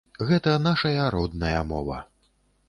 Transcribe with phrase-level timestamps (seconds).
[0.29, 2.01] Гэта нашая родная мова.